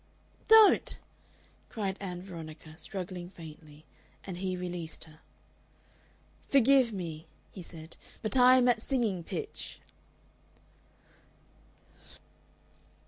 "Don't!" 0.47 0.97
cried 1.69 1.95
Ann 1.99 2.23
Veronica, 2.23 2.75
struggling 2.75 3.29
faintly, 3.29 3.85
and 4.23 4.37
he 4.37 4.57
released 4.57 5.03
her. 5.03 5.19
"Forgive 6.49 6.91
me," 6.91 7.27
he 7.51 7.61
said. 7.61 7.97
"But 8.23 8.35
I 8.35 8.57
am 8.57 8.67
at 8.67 8.81
singing 8.81 9.23
pitch." 9.23 9.79